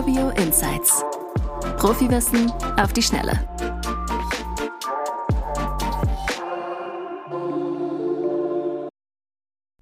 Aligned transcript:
Urbio 0.00 0.30
Insights. 0.30 1.04
Profiwissen 1.76 2.50
auf 2.78 2.94
die 2.94 3.02
Schnelle. 3.02 3.32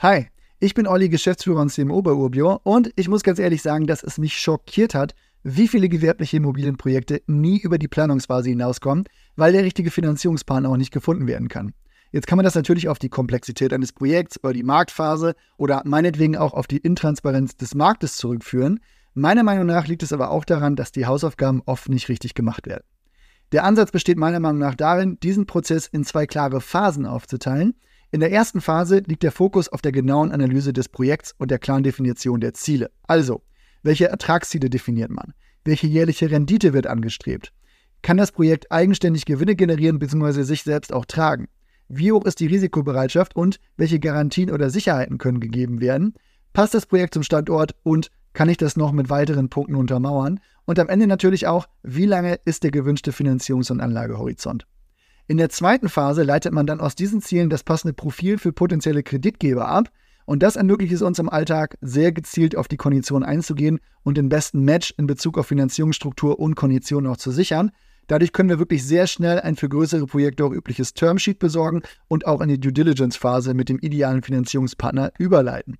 Hi, 0.00 0.28
ich 0.60 0.74
bin 0.74 0.86
Olli, 0.86 1.08
Geschäftsführer 1.08 1.62
und 1.62 1.72
CMO 1.72 2.00
bei 2.00 2.12
Urbio 2.12 2.60
und 2.62 2.92
ich 2.94 3.08
muss 3.08 3.24
ganz 3.24 3.40
ehrlich 3.40 3.60
sagen, 3.60 3.88
dass 3.88 4.04
es 4.04 4.18
mich 4.18 4.38
schockiert 4.38 4.94
hat, 4.94 5.16
wie 5.42 5.66
viele 5.66 5.88
gewerbliche 5.88 6.36
Immobilienprojekte 6.36 7.22
nie 7.26 7.58
über 7.58 7.78
die 7.78 7.88
Planungsphase 7.88 8.50
hinauskommen, 8.50 9.06
weil 9.34 9.52
der 9.52 9.64
richtige 9.64 9.90
Finanzierungspartner 9.90 10.68
auch 10.68 10.76
nicht 10.76 10.92
gefunden 10.92 11.26
werden 11.26 11.48
kann. 11.48 11.74
Jetzt 12.12 12.28
kann 12.28 12.36
man 12.36 12.44
das 12.44 12.54
natürlich 12.54 12.88
auf 12.88 13.00
die 13.00 13.08
Komplexität 13.08 13.72
eines 13.72 13.92
Projekts 13.92 14.38
oder 14.44 14.52
die 14.52 14.62
Marktphase 14.62 15.34
oder 15.56 15.82
meinetwegen 15.84 16.36
auch 16.36 16.54
auf 16.54 16.68
die 16.68 16.76
Intransparenz 16.76 17.56
des 17.56 17.74
Marktes 17.74 18.16
zurückführen. 18.16 18.78
Meiner 19.14 19.44
Meinung 19.44 19.66
nach 19.66 19.86
liegt 19.86 20.02
es 20.02 20.12
aber 20.12 20.30
auch 20.30 20.44
daran, 20.44 20.74
dass 20.74 20.90
die 20.90 21.06
Hausaufgaben 21.06 21.62
oft 21.66 21.88
nicht 21.88 22.08
richtig 22.08 22.34
gemacht 22.34 22.66
werden. 22.66 22.84
Der 23.52 23.64
Ansatz 23.64 23.92
besteht 23.92 24.18
meiner 24.18 24.40
Meinung 24.40 24.58
nach 24.58 24.74
darin, 24.74 25.18
diesen 25.20 25.46
Prozess 25.46 25.86
in 25.86 26.02
zwei 26.02 26.26
klare 26.26 26.60
Phasen 26.60 27.06
aufzuteilen. 27.06 27.74
In 28.10 28.18
der 28.18 28.32
ersten 28.32 28.60
Phase 28.60 28.98
liegt 29.06 29.22
der 29.22 29.30
Fokus 29.30 29.68
auf 29.68 29.82
der 29.82 29.92
genauen 29.92 30.32
Analyse 30.32 30.72
des 30.72 30.88
Projekts 30.88 31.32
und 31.38 31.52
der 31.52 31.60
klaren 31.60 31.84
Definition 31.84 32.40
der 32.40 32.54
Ziele. 32.54 32.90
Also, 33.04 33.42
welche 33.84 34.08
Ertragsziele 34.08 34.68
definiert 34.68 35.10
man? 35.10 35.32
Welche 35.64 35.86
jährliche 35.86 36.30
Rendite 36.30 36.72
wird 36.72 36.88
angestrebt? 36.88 37.52
Kann 38.02 38.16
das 38.16 38.32
Projekt 38.32 38.72
eigenständig 38.72 39.24
Gewinne 39.26 39.54
generieren 39.54 40.00
bzw. 40.00 40.42
sich 40.42 40.64
selbst 40.64 40.92
auch 40.92 41.04
tragen? 41.04 41.46
Wie 41.88 42.10
hoch 42.10 42.24
ist 42.24 42.40
die 42.40 42.48
Risikobereitschaft 42.48 43.36
und 43.36 43.60
welche 43.76 44.00
Garantien 44.00 44.50
oder 44.50 44.70
Sicherheiten 44.70 45.18
können 45.18 45.38
gegeben 45.38 45.80
werden? 45.80 46.14
Passt 46.52 46.74
das 46.74 46.86
Projekt 46.86 47.14
zum 47.14 47.22
Standort 47.22 47.76
und 47.82 48.10
kann 48.34 48.50
ich 48.50 48.58
das 48.58 48.76
noch 48.76 48.92
mit 48.92 49.08
weiteren 49.08 49.48
Punkten 49.48 49.74
untermauern? 49.74 50.40
Und 50.66 50.78
am 50.78 50.88
Ende 50.88 51.06
natürlich 51.06 51.46
auch, 51.46 51.66
wie 51.82 52.04
lange 52.04 52.38
ist 52.44 52.62
der 52.62 52.70
gewünschte 52.70 53.12
Finanzierungs- 53.12 53.72
und 53.72 53.80
Anlagehorizont? 53.80 54.66
In 55.26 55.38
der 55.38 55.48
zweiten 55.48 55.88
Phase 55.88 56.22
leitet 56.22 56.52
man 56.52 56.66
dann 56.66 56.80
aus 56.80 56.94
diesen 56.94 57.22
Zielen 57.22 57.48
das 57.48 57.62
passende 57.62 57.94
Profil 57.94 58.36
für 58.36 58.52
potenzielle 58.52 59.02
Kreditgeber 59.02 59.66
ab. 59.66 59.88
Und 60.26 60.42
das 60.42 60.56
ermöglicht 60.56 60.92
es 60.92 61.02
uns 61.02 61.18
im 61.18 61.30
Alltag, 61.30 61.78
sehr 61.80 62.12
gezielt 62.12 62.56
auf 62.56 62.68
die 62.68 62.76
Konditionen 62.76 63.26
einzugehen 63.26 63.80
und 64.02 64.18
den 64.18 64.28
besten 64.28 64.60
Match 64.60 64.92
in 64.98 65.06
Bezug 65.06 65.38
auf 65.38 65.46
Finanzierungsstruktur 65.46 66.38
und 66.38 66.54
Konditionen 66.54 67.10
auch 67.10 67.16
zu 67.16 67.30
sichern, 67.30 67.70
Dadurch 68.06 68.32
können 68.32 68.50
wir 68.50 68.58
wirklich 68.58 68.84
sehr 68.84 69.06
schnell 69.06 69.40
ein 69.40 69.56
für 69.56 69.68
größere 69.68 70.06
Projekte 70.06 70.44
auch 70.44 70.52
übliches 70.52 70.92
Termsheet 70.92 71.38
besorgen 71.38 71.82
und 72.08 72.26
auch 72.26 72.40
in 72.40 72.48
die 72.48 72.60
Due 72.60 72.72
Diligence-Phase 72.72 73.54
mit 73.54 73.68
dem 73.68 73.78
idealen 73.78 74.22
Finanzierungspartner 74.22 75.12
überleiten. 75.18 75.78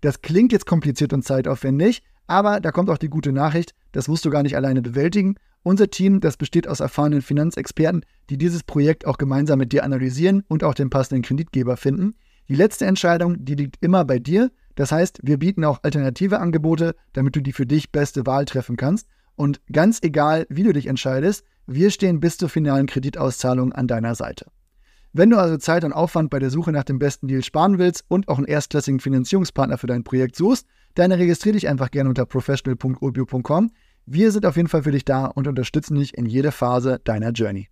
Das 0.00 0.22
klingt 0.22 0.52
jetzt 0.52 0.66
kompliziert 0.66 1.12
und 1.12 1.24
zeitaufwendig, 1.24 2.02
aber 2.26 2.60
da 2.60 2.72
kommt 2.72 2.90
auch 2.90 2.98
die 2.98 3.08
gute 3.08 3.32
Nachricht, 3.32 3.74
das 3.92 4.08
musst 4.08 4.24
du 4.24 4.30
gar 4.30 4.42
nicht 4.42 4.56
alleine 4.56 4.82
bewältigen. 4.82 5.36
Unser 5.62 5.90
Team, 5.90 6.20
das 6.20 6.36
besteht 6.36 6.68
aus 6.68 6.80
erfahrenen 6.80 7.22
Finanzexperten, 7.22 8.04
die 8.30 8.38
dieses 8.38 8.62
Projekt 8.62 9.06
auch 9.06 9.18
gemeinsam 9.18 9.58
mit 9.58 9.72
dir 9.72 9.84
analysieren 9.84 10.44
und 10.48 10.62
auch 10.62 10.74
den 10.74 10.90
passenden 10.90 11.22
Kreditgeber 11.22 11.76
finden. 11.76 12.14
Die 12.48 12.54
letzte 12.54 12.86
Entscheidung, 12.86 13.44
die 13.44 13.56
liegt 13.56 13.76
immer 13.80 14.04
bei 14.04 14.18
dir. 14.18 14.50
Das 14.76 14.92
heißt, 14.92 15.20
wir 15.22 15.38
bieten 15.38 15.64
auch 15.64 15.82
alternative 15.82 16.38
Angebote, 16.38 16.94
damit 17.12 17.34
du 17.34 17.40
die 17.40 17.52
für 17.52 17.66
dich 17.66 17.90
beste 17.90 18.26
Wahl 18.26 18.44
treffen 18.44 18.76
kannst. 18.76 19.08
Und 19.34 19.60
ganz 19.72 19.98
egal, 20.02 20.46
wie 20.48 20.62
du 20.62 20.72
dich 20.72 20.86
entscheidest, 20.86 21.44
wir 21.66 21.90
stehen 21.90 22.20
bis 22.20 22.36
zur 22.36 22.48
finalen 22.48 22.86
Kreditauszahlung 22.86 23.72
an 23.72 23.88
deiner 23.88 24.14
Seite. 24.14 24.46
Wenn 25.18 25.30
du 25.30 25.38
also 25.38 25.56
Zeit 25.56 25.82
und 25.82 25.94
Aufwand 25.94 26.28
bei 26.28 26.38
der 26.38 26.50
Suche 26.50 26.72
nach 26.72 26.84
dem 26.84 26.98
besten 26.98 27.26
Deal 27.26 27.42
sparen 27.42 27.78
willst 27.78 28.04
und 28.08 28.28
auch 28.28 28.36
einen 28.36 28.46
erstklassigen 28.46 29.00
Finanzierungspartner 29.00 29.78
für 29.78 29.86
dein 29.86 30.04
Projekt 30.04 30.36
suchst, 30.36 30.66
dann 30.94 31.10
registriere 31.10 31.54
dich 31.54 31.68
einfach 31.68 31.90
gerne 31.90 32.10
unter 32.10 32.26
professional.urbio.com. 32.26 33.70
Wir 34.04 34.30
sind 34.30 34.44
auf 34.44 34.56
jeden 34.56 34.68
Fall 34.68 34.82
für 34.82 34.92
dich 34.92 35.06
da 35.06 35.24
und 35.24 35.48
unterstützen 35.48 35.94
dich 35.94 36.18
in 36.18 36.26
jeder 36.26 36.52
Phase 36.52 37.00
deiner 37.02 37.30
Journey. 37.30 37.70